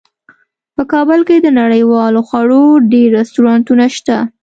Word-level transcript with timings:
په 0.75 0.83
کابل 0.93 1.19
کې 1.27 1.37
د 1.41 1.47
نړیوالو 1.61 2.19
خوړو 2.27 2.63
ډیر 2.91 3.07
رستورانتونه 3.19 3.85
شته 3.97 4.17